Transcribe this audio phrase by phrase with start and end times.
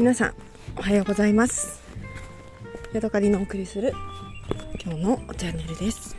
[0.00, 0.34] 皆さん
[0.78, 1.82] おはようございます。
[2.94, 3.92] ヤドカリのお送りする
[4.82, 6.16] 今日のチャンネルです、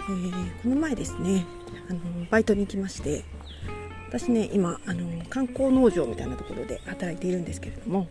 [0.00, 1.46] えーこの前ですね
[1.88, 2.00] あの
[2.30, 3.24] バイトに行きまして
[4.08, 8.06] 私ね今あの観光農場みたいなところで働いているんですけれども、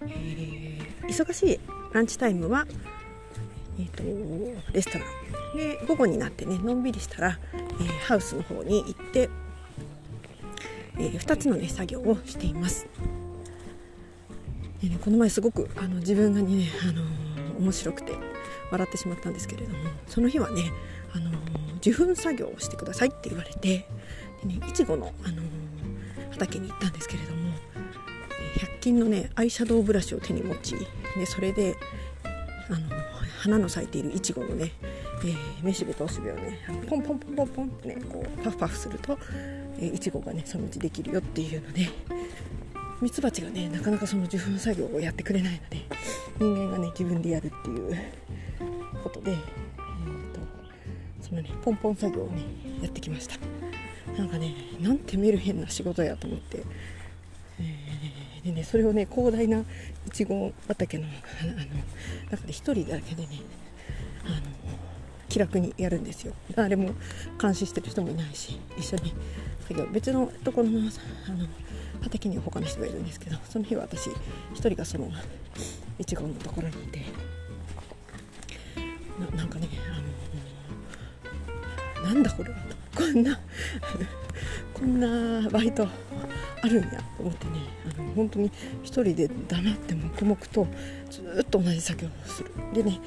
[0.00, 1.60] えー忙しい
[1.92, 2.66] ランチタイムは、
[3.78, 4.02] えー、と
[4.72, 5.08] レストラン。
[5.54, 9.28] で午後になってねのんびりしたら、えーハウスの方に行って
[11.00, 12.86] えー2つの、ね、作業をしています。
[14.82, 17.20] でね、この前すごくあの自分がね、あのー
[17.60, 18.12] 面白くて
[18.70, 19.76] 笑ってしまったんですけれども
[20.06, 20.72] その日はね、
[21.14, 21.34] あのー
[21.78, 23.86] 受粉作業をしてくださいって言われて
[24.42, 25.42] で、ね、いちごの、あの
[26.30, 27.50] 畑に行ったんですけれども
[28.58, 30.74] 100均のねアイシャドウブラシを手に持ち
[31.16, 31.76] でそれで、
[32.68, 32.78] あの
[33.40, 34.72] 花の咲いているいちごのね、
[35.22, 39.18] えー、めしべとおしべをねポンポンポンポンポンってねこうパフパフすると
[39.78, 41.88] えーいちごがねそのうちできるよっていうので
[43.00, 45.78] ミツバチがねなかなかその受粉作業をやってくれないので
[46.38, 47.96] 人間がね自分でやるっていう
[49.02, 49.38] ことで、えー、
[50.32, 50.40] と
[51.20, 52.42] そのねポンポン作業をね
[52.82, 53.36] やってきました。
[54.16, 56.62] なんかねなんてメルヘンな仕事やと思って、
[57.60, 59.64] えーでねそれをね広大ない
[60.12, 61.52] ちご畑のあの
[62.30, 63.40] 中で一人だけでね
[65.30, 66.34] 気楽にやるんですよ。
[66.54, 66.90] 誰も
[67.40, 69.14] 監視してる人もいないし一緒に。
[69.70, 71.46] 作業別のところのあの
[72.02, 74.08] 畑には他の人がいるんですけどその日は私
[74.52, 75.08] 一人がその
[75.98, 77.04] いちごのところにいて
[79.20, 79.68] ななんかね
[81.94, 82.80] あのなんだこれはと。
[82.96, 83.38] こんな
[84.74, 84.98] こん
[85.42, 85.86] なバイト
[86.62, 87.52] あるんやと思ってね
[87.96, 88.50] あの本当に
[88.82, 90.66] 一人で黙って黙々と
[91.10, 92.50] ずっと同じ作業をする。
[92.74, 92.98] でね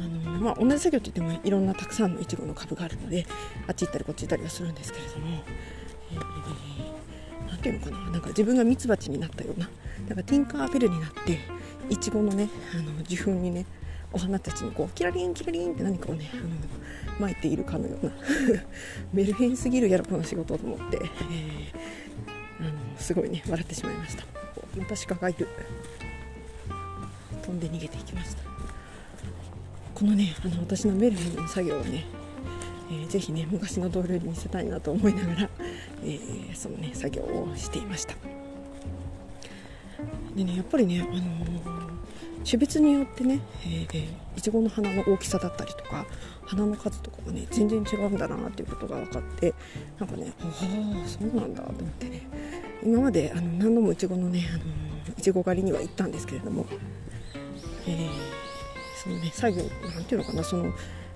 [0.00, 3.26] あの、まあ、同じ作業って言ってもいろんなたくさんのいちごの株があるので
[3.66, 5.42] あっち行ったりこっち行ったりはするんですけれども、
[6.12, 6.50] えー
[7.60, 9.68] ていうのかななんか自分がミツバチになったような
[10.08, 11.38] なんかティンカーベルになって
[11.88, 13.66] いちごのねあの受粉にね
[14.12, 18.12] お花たちにこうキラリンキラリンって何かをねあの巻いているかのような
[19.12, 21.80] メルヘンすぎるやろこの仕事と思って、えー
[22.60, 24.24] あのすごいね笑ってしまいました。
[24.76, 25.48] また鹿がいる。
[27.42, 28.42] 飛んで逃げていきました。
[30.00, 32.06] このねあの私のメルヘンな作業をね、
[32.90, 35.50] えーぜひね昔の同僚に見せたいなと思いながら、
[36.02, 38.14] えーそのね作業をしていました。
[40.34, 41.70] でねやっぱりね、あのー
[42.42, 44.04] 種別によってね、えー
[44.36, 46.06] いちごの花の大きさだったりとか
[46.46, 49.52] 花の数とかがね全然違うんだなっていうことが分かって
[49.98, 52.22] なんかねああそうなんだと思ってね。
[52.82, 54.62] 今まであの何度もいちごのね、あの
[55.18, 56.64] いちご狩りには行ったんですけれども、
[57.86, 58.39] えー
[59.02, 60.72] そのね作業なんていうのかなその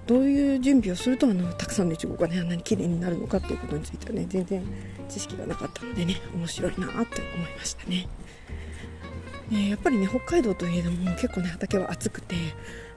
[0.07, 4.63] どういう準備をするとあのたくさんのいちごがねあんなに綺麗になるのかっていうことについてはね全然
[5.09, 8.07] 知識がなかったのでね面白いなって思いましたね。
[9.51, 12.35] ねやっぱりね北海道といえども結構ね畑は暑くて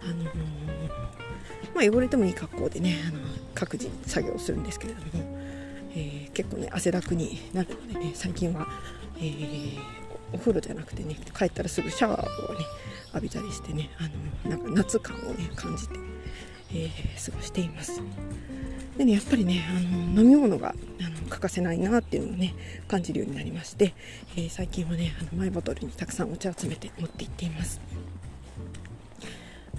[0.02, 0.28] あのー
[1.76, 3.20] まあ汚れてもいい格好でねあの
[3.54, 5.08] 各自作業するんですけれども、
[5.92, 8.68] えー結構ね汗だくになるのでね最近は、
[9.18, 9.80] えー
[10.34, 12.60] お風呂じゃなくてね帰ったらすぐシャワーをね
[13.14, 15.96] 浴びたりしてねあのなんか夏感をね感じて、
[16.74, 18.02] えー過ごしています。
[18.98, 19.74] でねやっぱりねあ
[20.16, 20.70] の飲み物が
[21.02, 22.54] あの欠かせないなっていうのをね
[22.88, 23.94] 感じるようになりまして、
[24.36, 27.80] えー最近はねあのマイボトルにたくさんお茶を詰めて持って行っています。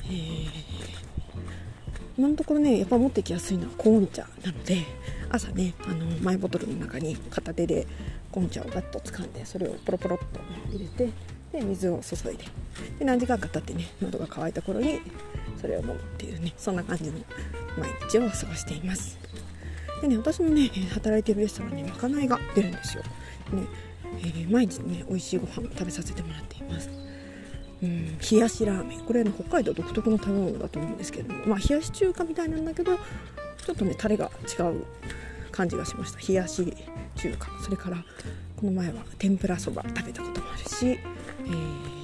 [0.05, 0.49] えー
[2.17, 4.79] 今のところねやっぱ持ってきやすいのはコーン茶なので
[5.31, 7.87] 朝ねあのマイボトルの中に片手で
[8.31, 10.41] コーン茶をガッと掴んでそれをポロポロっと
[10.71, 11.13] 入れて
[11.53, 12.45] で水を注いで。
[12.99, 15.01] で何時間か経ってね喉が渇いた頃に
[15.61, 17.13] それを飲むっていうねそんな感じの
[17.79, 19.19] 毎日を過ごしています。
[20.03, 23.09] でね私のね働いてるレストランにまかないが出るんですよ、ね
[24.23, 26.91] えー毎日ね美味しいご飯を食べさせてもらっています。
[27.81, 29.01] うん、冷やしラーメン。
[29.01, 34.85] これね北海道独特の食べ物だと思うんですけども、まあ、冷やし中華みたいなんだけどちょっとねタレが違う
[35.51, 36.19] 感じがしました。
[36.27, 36.73] 冷やし
[37.17, 37.51] 中華。
[37.63, 38.03] それから
[38.57, 41.99] この前は天ぷらそば食べたこともあるし、えー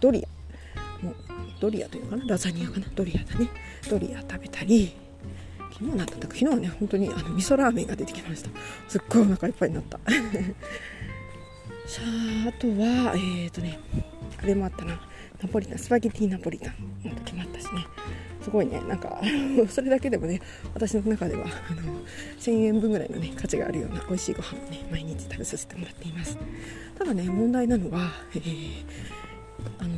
[0.00, 0.28] ドリア。
[1.04, 1.14] もう
[1.60, 2.24] ドリアというかな。
[2.26, 2.86] ラザニアかな。
[2.94, 3.48] ドリアだね。
[3.88, 4.94] ドリア食べたり
[5.72, 6.34] 昨日なんだったか。
[6.34, 8.50] 昨日はね本当にあの味噌ラーメンが出てきました。
[8.88, 9.98] すっごいお腹いっぱいになった。
[9.98, 10.04] さ
[12.44, 13.78] ああとはえっ、ー、とね
[14.42, 15.00] あれもあったな。
[15.42, 15.78] ナポリタン。
[15.78, 17.86] スパゲティナポリタンの時もあったしね。
[18.42, 18.80] すごいね。
[18.88, 19.20] なんか
[19.68, 20.40] それだけでもね
[20.74, 22.00] 私の中ではあの
[22.38, 26.38] 1000円分ぐらいのね価値があるような美味しいご飯をね毎日食べさせてもらっています。
[26.98, 28.84] ただね問題なのは、えー
[29.78, 29.90] あの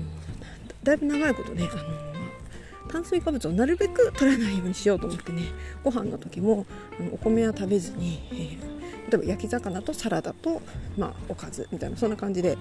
[0.83, 5.43] だいぶ長いことねあの炭水化物をなるべく取らないようにしようと思ってね
[5.85, 6.67] ご飯の時も
[6.99, 8.73] あのお米は食べずに、えー
[9.13, 10.63] 例えば焼き魚とサラダと、
[10.97, 12.57] まあ、おかずみたいなそんな感じで、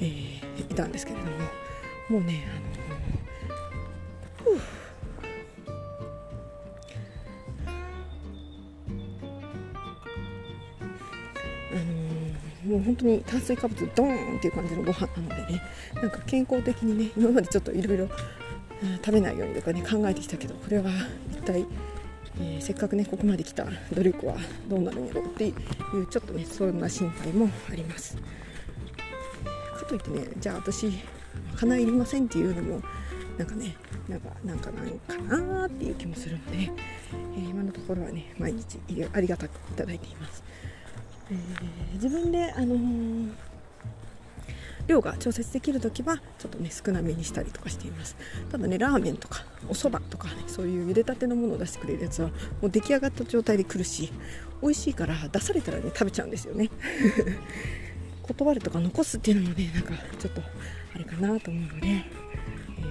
[0.00, 1.30] えー、いたんですけれども
[2.08, 2.69] もうねあ
[12.70, 15.62] もう本当に炭水化物ドーンっていう感じのご飯なのでね
[15.94, 18.08] なんか健康的にね今までちょっといろいろ
[19.04, 20.90] 食べないようにとかね考えてきたけどこれは
[21.32, 21.66] 一体、
[22.40, 24.36] えー、せっかくねここまで来た努力は
[24.68, 28.16] どうなるんやろっていうちょっとねそんな心配もあります。
[29.80, 30.90] かといってねじゃあ私
[31.56, 32.82] 叶いりませんっていうのも
[33.38, 33.74] なんかね
[34.08, 36.70] なんかなんかなんかなっていう気もするので、
[37.36, 38.78] えー、今のところはね毎日
[39.12, 40.42] ありがたくいただいています、
[41.30, 43.50] えー、自分であのー
[44.90, 48.16] 量が調節できる時はちょっとね少なめにしたりとかしています。
[48.50, 52.28] ただねラーメンとかお蕎麦とかねそういう茹でたてのものを出してくれるやつは
[52.60, 54.12] もう出来上がった状態で来るし
[54.62, 56.70] 美味しいから出されたらね食べちゃうんですよね。
[58.22, 60.42] 断るとか残すっていうのもねなんかちょっと
[60.94, 62.04] あれかなと思うので、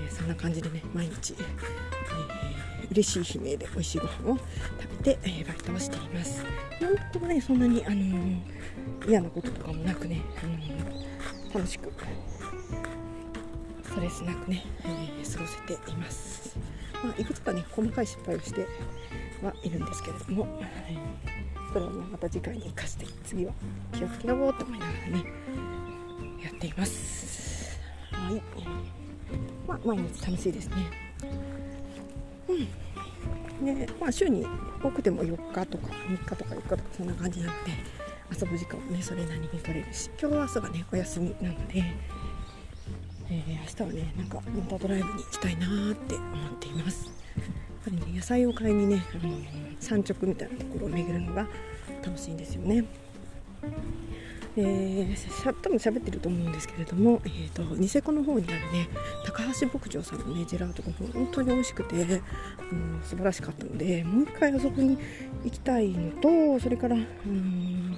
[0.09, 6.44] そんな感じでね毎日、えー、嬉しい悲鳴で美味しいご飯を食べて、えー、バイトをしています。
[6.79, 8.39] 今のところねそんなに、あのー、
[9.07, 11.00] 嫌なこととかもなくね、あのー
[11.53, 11.91] 楽しく
[13.83, 16.57] ストレスなくね、えー、過ごせています、
[17.03, 18.67] まあ、いくつかね細かい失敗をして
[19.41, 23.53] はいるんですけれども、えー、それをねまた次回に生かして次は
[23.94, 25.25] 気をつけようと思いながらね
[26.44, 27.79] やっています。
[28.11, 28.99] はい。
[29.69, 30.75] まあ毎日楽しいですね。
[33.62, 33.66] うん。
[33.66, 34.44] でまあ週に
[34.81, 37.71] 多くても4日とか3日とか4日とかそんな感じなので
[38.31, 41.83] 遊ぶ時間もねそれなりに取れるし今日は朝がねお休みなので、
[43.30, 47.06] えー、明日はねなんかウンタードライブに行きたいなって思っています。
[47.06, 47.16] やっ
[47.83, 49.31] ぱりね野菜を買いにね、あの
[49.80, 51.48] 産直みたいなところを巡るのが
[52.04, 52.86] 楽しいんですよね。
[54.61, 58.89] えー、多分喋ってると思うんですけれども、えーと、ニセコの方にあるね
[59.25, 62.06] 高橋牧場さんのねジェラートが本当に美味しくて、う
[62.75, 64.97] ん、素晴らしかったのでもう一回あそこに
[65.44, 67.97] 行きたいのとそれから、うん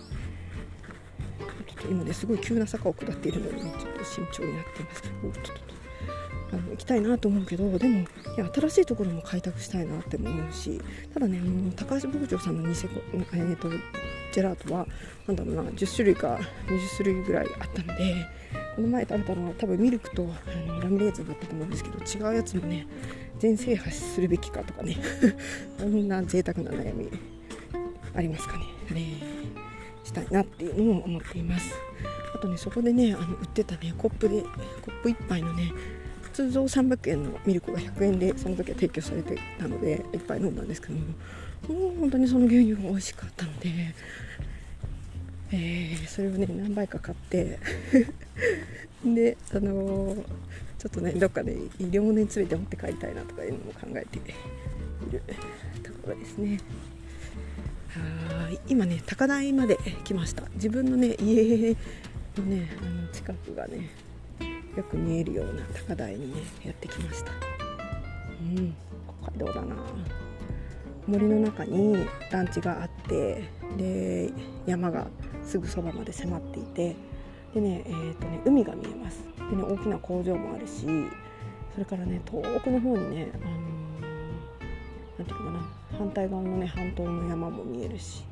[1.90, 5.04] 今ねすごい急な坂を下っているので、ね、ちょっと慎重になっています。
[5.24, 5.72] おちょっと
[6.54, 8.06] あの行きたいなと思うけどでもい
[8.38, 10.82] や新しいところも開拓したいなって思うし
[11.14, 13.70] ただねもう高橋牧場さんのニセコ、えーと、
[14.32, 14.88] ジェラートは
[15.28, 18.16] なんだろうな10種類か20種類ぐらいあったので
[18.76, 22.88] この前食べたのは多分ミルクとあのラムレーズンだったと思うんですけど違うやつもね
[23.40, 24.98] 全制覇するべきかとかね
[25.78, 27.10] そんな贅沢な悩み
[28.14, 28.66] ありますかね。
[28.94, 29.42] ね
[30.04, 31.74] したいなっていうのも思っています
[32.36, 34.48] あとねそこでねあの売ってたねコップでコ
[34.92, 35.72] ップ1杯のね
[36.34, 41.02] 通常300円のミルクが100円でその時は提供されてたのでいっぱい飲んだんですけども
[41.68, 43.70] もう本当にその牛乳が美味しかったので、
[45.54, 47.60] えー、それをね何杯か買って
[49.06, 50.24] であのー、
[50.80, 55.22] ちょっとねどっかで医療物に連れて持って帰りたいなとかいうのも考えている
[55.84, 56.60] ところですね。
[57.90, 61.76] はい今ね高台まで来ました自分のね家
[62.38, 63.90] のねあの近くがね
[64.76, 67.32] よく見えるような高台にねやってきました。
[67.32, 68.76] うん。
[69.22, 69.76] 北海道だな。
[71.08, 73.44] 森の中に団地があって
[73.78, 74.32] で
[74.66, 75.08] 山が
[75.44, 76.96] すぐそばまで迫っていて
[77.54, 79.24] でね,、えーとね海が見えます。
[79.50, 80.86] でね大きな工場もあるし
[81.74, 85.82] それからね遠くの方にね、あのー、ていうかな。
[85.98, 88.24] 反対側のね半島の山も見えるし、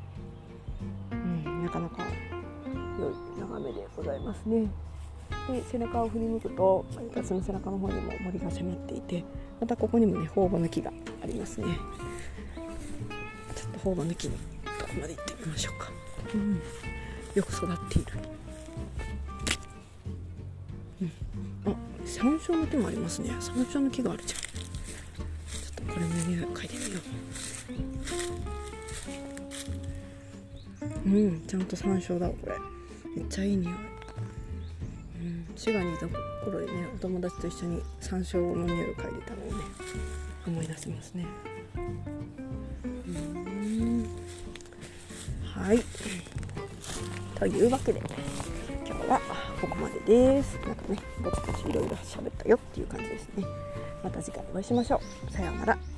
[1.12, 2.04] うん、なかなか
[2.98, 4.68] 良い眺めでございますね。
[5.52, 6.84] で背中を振り向くと
[7.14, 9.24] 私の背中の方にも森が迫っていて
[9.60, 11.66] またここにもね頬葉の木がありますね。
[13.54, 14.34] ちょっと頬葉の木に
[14.64, 15.90] どこまで行ってみましょうか、
[16.34, 16.60] うん、
[17.34, 18.12] よく育っている、
[21.02, 21.12] うん、
[21.72, 23.30] あ山椒の木もありますね。
[23.40, 24.40] 山椒の木があるじゃん。
[24.40, 27.00] ちょっとこれも匂い嗅いでみよ
[31.04, 31.08] う。
[31.08, 32.56] うんちゃんと山椒だこれ。
[33.16, 33.89] めっちゃいい匂い。
[35.60, 36.06] 滋賀にいた
[36.42, 39.64] 頃にねお友達と一緒に山椒の匂いを嗅いでたのをね
[40.46, 41.26] 思い出せますね。
[45.44, 45.80] はい。
[47.38, 48.00] というわけで
[48.86, 49.20] 今日は
[49.60, 50.58] ここまでです。
[50.66, 53.44] なんかねぼちぼちいろいろ喋ったよっていう感じですね。
[54.02, 55.30] また次回お会いしましょう。
[55.30, 55.89] さようなら。